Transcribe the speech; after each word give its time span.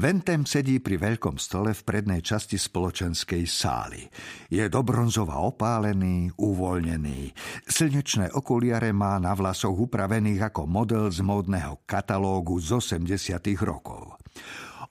Ventem 0.00 0.48
sedí 0.48 0.80
pri 0.80 0.96
veľkom 0.96 1.36
stole 1.36 1.76
v 1.76 1.84
prednej 1.84 2.24
časti 2.24 2.56
spoločenskej 2.56 3.44
sály. 3.44 4.08
Je 4.48 4.64
do 4.72 4.80
bronzova 4.80 5.44
opálený, 5.44 6.32
uvoľnený. 6.40 7.36
Slnečné 7.68 8.32
okuliare 8.32 8.96
má 8.96 9.20
na 9.20 9.36
vlasoch 9.36 9.76
upravených 9.76 10.48
ako 10.48 10.64
model 10.64 11.12
z 11.12 11.20
módneho 11.20 11.84
katalógu 11.84 12.56
z 12.64 12.80
80 12.80 13.44
rokov. 13.60 14.16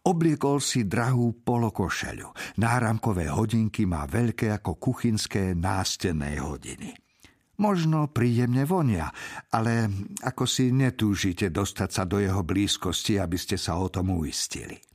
Obliekol 0.05 0.61
si 0.61 0.85
drahú 0.85 1.41
polokošeľu. 1.41 2.61
Náramkové 2.61 3.33
hodinky 3.33 3.89
má 3.89 4.05
veľké 4.05 4.61
ako 4.61 4.77
kuchynské 4.77 5.57
nástenné 5.57 6.37
hodiny. 6.37 6.93
Možno 7.57 8.13
príjemne 8.13 8.61
vonia, 8.61 9.09
ale 9.49 9.89
ako 10.21 10.45
si 10.45 10.69
netúžite 10.69 11.49
dostať 11.49 11.89
sa 11.89 12.05
do 12.05 12.21
jeho 12.21 12.45
blízkosti, 12.45 13.17
aby 13.17 13.41
ste 13.41 13.57
sa 13.57 13.81
o 13.81 13.89
tom 13.89 14.13
uistili. 14.13 14.88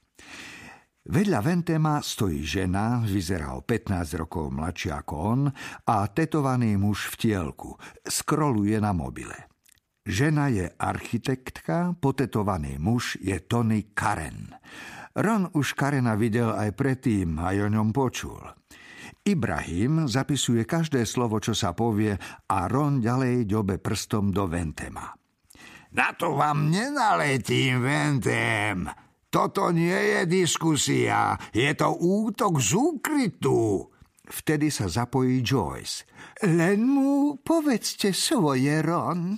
Vedľa 1.05 1.45
Ventema 1.45 2.01
stojí 2.01 2.41
žena, 2.49 3.05
vyzerá 3.05 3.53
o 3.53 3.61
15 3.61 4.25
rokov 4.25 4.49
mladšia 4.49 5.05
ako 5.05 5.15
on 5.21 5.41
a 5.85 5.97
tetovaný 6.09 6.81
muž 6.81 7.13
v 7.13 7.29
tielku. 7.29 7.77
Skroluje 8.01 8.81
na 8.81 8.97
mobile. 8.97 9.53
Žena 10.01 10.49
je 10.49 10.65
architektka, 10.65 11.93
potetovaný 12.01 12.81
muž 12.81 13.21
je 13.21 13.37
Tony 13.45 13.93
Karen. 13.93 14.57
Ron 15.13 15.53
už 15.53 15.77
Karena 15.77 16.17
videl 16.17 16.49
aj 16.49 16.73
predtým, 16.73 17.37
aj 17.37 17.57
o 17.57 17.69
ňom 17.69 17.93
počul. 17.93 18.41
Ibrahim 19.29 20.09
zapisuje 20.09 20.65
každé 20.65 21.05
slovo, 21.05 21.37
čo 21.37 21.53
sa 21.53 21.77
povie 21.77 22.17
a 22.49 22.65
Ron 22.65 23.05
ďalej 23.05 23.45
ďobe 23.45 23.77
prstom 23.77 24.33
do 24.33 24.49
Ventema. 24.49 25.13
Na 25.93 26.17
to 26.17 26.33
vám 26.33 26.73
nenaletím, 26.73 27.85
Ventem, 27.85 28.89
toto 29.35 29.75
nie 29.75 29.91
je 29.91 30.31
diskusia, 30.31 31.35
je 31.51 31.67
to 31.75 31.91
útok 31.99 32.63
z 32.63 32.71
úkrytu. 32.79 33.83
Vtedy 34.31 34.71
sa 34.71 34.87
zapojí 34.87 35.43
Joyce. 35.43 36.07
Len 36.47 36.87
mu 36.87 37.43
povedzte 37.43 38.15
svoje, 38.15 38.79
Ron. 38.79 39.35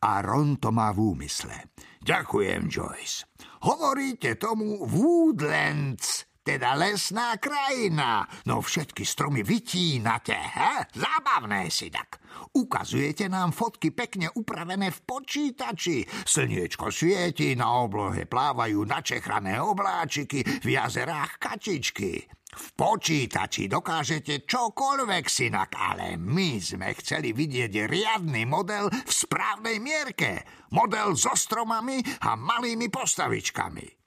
A 0.00 0.24
Ron 0.24 0.56
to 0.56 0.72
má 0.72 0.88
v 0.96 1.12
úmysle. 1.12 1.68
Ďakujem, 2.00 2.72
Joyce. 2.72 3.28
Hovoríte 3.68 4.40
tomu 4.40 4.88
Woodlands, 4.88 6.15
teda 6.46 6.78
lesná 6.78 7.34
krajina. 7.42 8.22
No 8.46 8.62
všetky 8.62 9.02
stromy 9.02 9.42
vytínate, 9.42 10.38
he? 10.38 10.86
Zábavné 10.94 11.66
si 11.66 11.90
tak. 11.90 12.22
Ukazujete 12.54 13.26
nám 13.26 13.50
fotky 13.50 13.90
pekne 13.90 14.30
upravené 14.30 14.94
v 14.94 15.00
počítači. 15.02 16.06
Slniečko 16.06 16.94
svieti, 16.94 17.58
na 17.58 17.82
oblohe 17.82 18.30
plávajú 18.30 18.86
načechrané 18.86 19.58
obláčiky, 19.58 20.62
v 20.62 20.66
jazerách 20.78 21.42
kačičky. 21.42 22.30
V 22.56 22.66
počítači 22.72 23.68
dokážete 23.68 24.48
čokoľvek 24.48 25.24
synak, 25.28 25.76
ale 25.76 26.16
my 26.16 26.56
sme 26.56 26.96
chceli 26.96 27.36
vidieť 27.36 27.84
riadny 27.84 28.48
model 28.48 28.88
v 28.88 29.12
správnej 29.12 29.76
mierke. 29.76 30.46
Model 30.72 31.12
so 31.18 31.36
stromami 31.36 32.00
a 32.24 32.32
malými 32.38 32.88
postavičkami. 32.88 34.05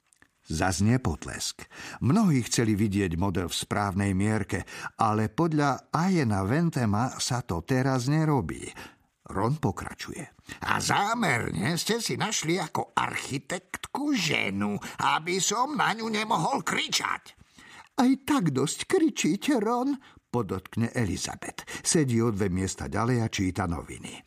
Zaznie 0.49 0.97
potlesk. 0.97 1.69
Mnohí 2.01 2.41
chceli 2.49 2.73
vidieť 2.73 3.13
model 3.21 3.53
v 3.53 3.59
správnej 3.61 4.17
mierke, 4.17 4.65
ale 4.97 5.29
podľa 5.29 5.93
Ajena 5.93 6.41
Ventema 6.41 7.13
sa 7.21 7.45
to 7.45 7.61
teraz 7.61 8.09
nerobí. 8.09 8.65
Ron 9.29 9.61
pokračuje. 9.61 10.25
A 10.65 10.81
zámerne 10.81 11.77
ste 11.77 12.01
si 12.01 12.17
našli 12.17 12.57
ako 12.57 12.97
architektku 12.97 14.17
ženu, 14.17 14.81
aby 14.97 15.37
som 15.37 15.77
na 15.77 15.93
ňu 15.93 16.09
nemohol 16.09 16.65
kričať. 16.65 17.37
Aj 18.01 18.11
tak 18.25 18.49
dosť 18.49 18.89
kričíte, 18.89 19.61
Ron, 19.61 19.93
podotkne 20.33 20.89
Elizabeth. 20.97 21.61
Sedí 21.85 22.17
o 22.25 22.33
dve 22.33 22.49
miesta 22.49 22.89
ďalej 22.89 23.17
a 23.21 23.27
číta 23.29 23.69
noviny. 23.69 24.17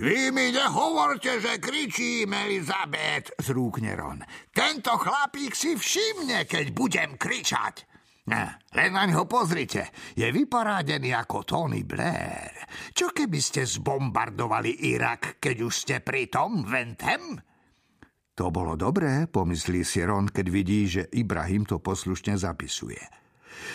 Vy 0.00 0.32
mi 0.32 0.48
nehovorte, 0.52 1.36
že 1.36 1.60
kričím, 1.60 2.32
Elizabeth, 2.32 3.36
zrúkne 3.36 3.92
Ron. 3.92 4.24
Tento 4.48 4.96
chlapík 4.96 5.52
si 5.52 5.76
všimne, 5.76 6.48
keď 6.48 6.66
budem 6.72 7.20
kričať. 7.20 7.88
Len 8.72 8.90
naň 8.94 9.18
ho 9.18 9.26
pozrite. 9.26 9.90
Je 10.14 10.30
vyparádený 10.30 11.10
ako 11.10 11.42
Tony 11.42 11.82
Blair. 11.82 12.70
Čo 12.94 13.10
keby 13.10 13.38
ste 13.42 13.66
zbombardovali 13.66 14.88
Irak, 14.94 15.42
keď 15.42 15.56
už 15.60 15.74
ste 15.74 15.96
pri 16.00 16.30
tom, 16.30 16.62
Ventem? 16.62 17.42
To 18.38 18.48
bolo 18.48 18.78
dobré, 18.78 19.28
pomyslí 19.28 19.84
si 19.84 20.00
Ron, 20.00 20.30
keď 20.32 20.46
vidí, 20.48 20.88
že 20.88 21.10
Ibrahim 21.12 21.68
to 21.68 21.82
poslušne 21.82 22.38
zapisuje. 22.38 23.02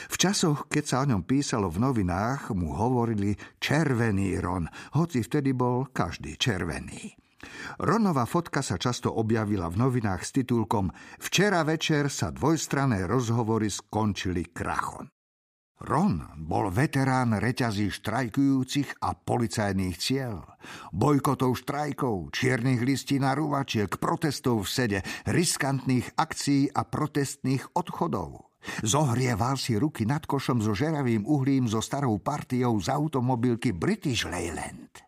V 0.08 0.16
časoch, 0.16 0.68
keď 0.68 0.84
sa 0.84 0.98
o 1.04 1.10
ňom 1.10 1.24
písalo 1.24 1.68
v 1.70 1.82
novinách, 1.84 2.52
mu 2.54 2.74
hovorili 2.74 3.38
červený 3.62 4.40
Ron, 4.42 4.66
hoci 4.98 5.22
vtedy 5.22 5.54
bol 5.54 5.90
každý 5.90 6.36
červený. 6.36 7.18
Ronová 7.78 8.26
fotka 8.26 8.66
sa 8.66 8.82
často 8.82 9.14
objavila 9.14 9.70
v 9.70 9.78
novinách 9.78 10.26
s 10.26 10.34
titulkom 10.42 10.90
Včera 11.22 11.62
večer 11.62 12.10
sa 12.10 12.34
dvojstrané 12.34 13.06
rozhovory 13.06 13.70
skončili 13.70 14.50
krachom. 14.50 15.08
Ron 15.78 16.26
bol 16.42 16.74
veterán 16.74 17.38
reťazí 17.38 17.94
štrajkujúcich 17.94 18.98
a 18.98 19.14
policajných 19.14 19.94
cieľ. 19.94 20.42
Bojkotov 20.90 21.54
štrajkov, 21.62 22.34
čiernych 22.34 22.82
listí 22.82 23.22
na 23.22 23.38
rúvačiek, 23.38 23.86
protestov 24.02 24.66
v 24.66 24.74
sede, 24.74 25.00
riskantných 25.30 26.18
akcií 26.18 26.74
a 26.74 26.82
protestných 26.82 27.78
odchodov. 27.78 28.57
Zohrieval 28.84 29.56
si 29.60 29.76
ruky 29.80 30.04
nad 30.08 30.24
košom 30.24 30.62
so 30.62 30.76
žeravým 30.76 31.24
uhlím 31.24 31.68
so 31.68 31.80
starou 31.84 32.20
partiou 32.22 32.78
z 32.78 32.92
automobilky 32.92 33.72
British 33.74 34.28
Leyland. 34.28 35.08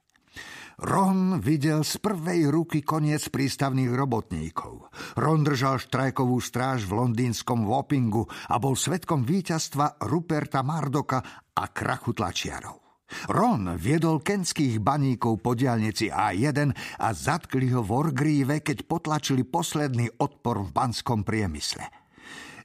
Ron 0.79 1.43
videl 1.43 1.83
z 1.83 1.99
prvej 1.99 2.47
ruky 2.47 2.79
koniec 2.87 3.27
prístavných 3.27 3.91
robotníkov. 3.91 4.87
Ron 5.19 5.43
držal 5.43 5.75
štrajkovú 5.83 6.39
stráž 6.39 6.87
v 6.87 7.03
londýnskom 7.03 7.67
Wappingu 7.67 8.23
a 8.47 8.55
bol 8.63 8.79
svetkom 8.79 9.27
víťazstva 9.27 9.99
Ruperta 10.07 10.63
Mardoka 10.63 11.19
a 11.51 11.63
krachu 11.67 12.15
tlačiarov. 12.15 12.79
Ron 13.27 13.75
viedol 13.75 14.23
kenských 14.23 14.79
baníkov 14.79 15.43
po 15.43 15.51
diálnici 15.57 16.07
A1 16.13 16.71
a 17.01 17.07
zatkli 17.11 17.73
ho 17.75 17.83
v 17.83 17.91
Orgríve, 18.07 18.63
keď 18.63 18.87
potlačili 18.87 19.43
posledný 19.43 20.07
odpor 20.21 20.63
v 20.63 20.69
banskom 20.71 21.27
priemysle. 21.27 22.08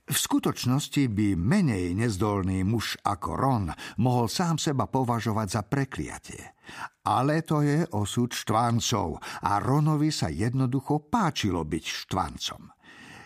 V 0.05 0.13
skutočnosti 0.13 1.09
by 1.09 1.33
menej 1.33 1.97
nezdolný 1.97 2.61
muž 2.61 3.01
ako 3.01 3.31
Ron 3.41 3.67
mohol 4.05 4.29
sám 4.29 4.61
seba 4.61 4.85
považovať 4.85 5.49
za 5.49 5.63
prekliatie. 5.65 6.61
Ale 7.09 7.41
to 7.41 7.65
je 7.65 7.89
osud 7.97 8.37
štváncov 8.37 9.17
a 9.49 9.57
Ronovi 9.65 10.13
sa 10.13 10.29
jednoducho 10.29 11.09
páčilo 11.09 11.65
byť 11.65 11.85
štvancom. 12.05 12.63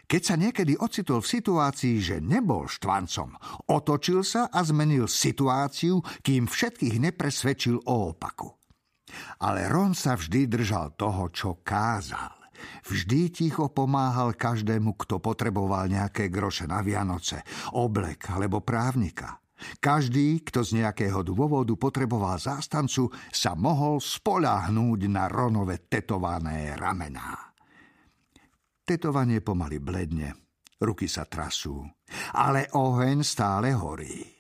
Keď 0.09 0.23
sa 0.23 0.39
niekedy 0.39 0.79
ocitol 0.79 1.21
v 1.21 1.31
situácii, 1.35 1.99
že 1.99 2.17
nebol 2.23 2.71
štvancom, 2.71 3.35
otočil 3.75 4.23
sa 4.23 4.47
a 4.47 4.63
zmenil 4.63 5.11
situáciu, 5.11 6.01
kým 6.23 6.47
všetkých 6.47 6.97
nepresvedčil 7.11 7.91
o 7.91 8.15
opaku. 8.15 8.55
Ale 9.43 9.67
Ron 9.67 9.99
sa 9.99 10.15
vždy 10.15 10.47
držal 10.47 10.95
toho, 10.95 11.27
čo 11.35 11.59
kázal. 11.61 12.38
Vždy 12.87 13.33
ticho 13.33 13.71
pomáhal 13.71 14.35
každému, 14.35 14.97
kto 14.99 15.19
potreboval 15.19 15.91
nejaké 15.91 16.33
groše 16.33 16.65
na 16.67 16.85
Vianoce, 16.85 17.43
oblek 17.77 18.31
alebo 18.33 18.63
právnika. 18.65 19.41
Každý, 19.83 20.47
kto 20.47 20.63
z 20.63 20.83
nejakého 20.83 21.27
dôvodu 21.27 21.75
potreboval 21.75 22.39
zástancu, 22.39 23.11
sa 23.35 23.59
mohol 23.59 23.99
spoláhnúť 23.99 25.11
na 25.11 25.27
Ronove 25.27 25.91
tetované 25.91 26.79
ramená. 26.79 27.35
Tetovanie 28.87 29.43
pomaly 29.43 29.83
bledne, 29.83 30.29
ruky 30.79 31.11
sa 31.11 31.27
trasú, 31.27 31.83
ale 32.39 32.71
oheň 32.71 33.19
stále 33.27 33.75
horí. 33.75 34.39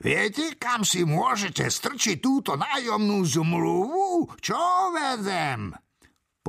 Viete, 0.00 0.56
kam 0.56 0.80
si 0.80 1.04
môžete 1.04 1.68
strčiť 1.68 2.24
túto 2.24 2.56
nájomnú 2.56 3.20
zmluvu? 3.20 4.32
Čo 4.40 4.56
vedem? 4.96 5.76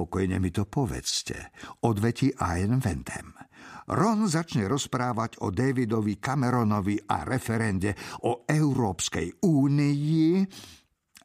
Pokojne 0.02 0.42
mi 0.42 0.50
to 0.50 0.66
povedzte, 0.66 1.54
odvetí 1.86 2.34
Ian 2.42 2.82
Ventem. 2.82 3.38
Ron 3.94 4.26
začne 4.26 4.66
rozprávať 4.66 5.46
o 5.46 5.54
Davidovi 5.54 6.18
Cameronovi 6.18 6.98
a 7.06 7.22
referende 7.22 7.94
o 8.26 8.42
Európskej 8.50 9.46
únii, 9.46 10.26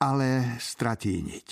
ale 0.05 0.61
stratí 0.61 1.25
niť. 1.25 1.49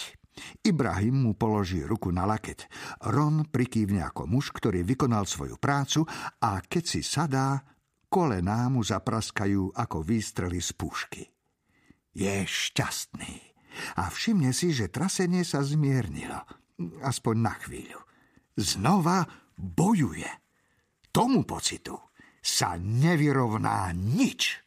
Ibrahim 0.69 1.25
mu 1.25 1.33
položí 1.33 1.81
ruku 1.81 2.13
na 2.13 2.29
lakeť. 2.29 2.69
Ron 3.09 3.49
prikývne 3.49 4.05
ako 4.05 4.29
muž, 4.29 4.53
ktorý 4.53 4.85
vykonal 4.85 5.25
svoju 5.25 5.57
prácu 5.57 6.05
a 6.45 6.61
keď 6.61 6.85
si 6.85 7.01
sadá, 7.01 7.57
kolená 8.13 8.69
mu 8.69 8.85
zapraskajú 8.85 9.73
ako 9.73 10.05
výstrely 10.05 10.61
z 10.61 10.77
pušky. 10.77 11.25
Je 12.13 12.45
šťastný 12.45 13.57
a 13.97 14.13
všimne 14.13 14.53
si, 14.53 14.77
že 14.77 14.93
trasenie 14.93 15.41
sa 15.41 15.65
zmiernilo 15.65 16.64
aspoň 16.81 17.35
na 17.39 17.55
chvíľu. 17.61 18.01
Znova 18.55 19.27
bojuje. 19.55 20.31
Tomu 21.15 21.47
pocitu 21.47 21.95
sa 22.43 22.75
nevyrovná 22.79 23.95
nič. 23.95 24.64